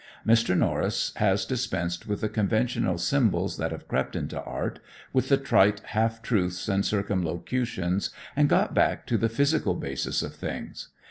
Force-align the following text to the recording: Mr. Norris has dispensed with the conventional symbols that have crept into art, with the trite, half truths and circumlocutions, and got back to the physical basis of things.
Mr. 0.25 0.57
Norris 0.57 1.13
has 1.17 1.45
dispensed 1.45 2.07
with 2.07 2.21
the 2.21 2.27
conventional 2.27 2.97
symbols 2.97 3.57
that 3.57 3.71
have 3.71 3.87
crept 3.87 4.15
into 4.15 4.41
art, 4.41 4.79
with 5.13 5.29
the 5.29 5.37
trite, 5.37 5.81
half 5.89 6.23
truths 6.23 6.67
and 6.67 6.83
circumlocutions, 6.83 8.09
and 8.35 8.49
got 8.49 8.73
back 8.73 9.05
to 9.05 9.15
the 9.15 9.29
physical 9.29 9.75
basis 9.75 10.23
of 10.23 10.33
things. 10.33 10.87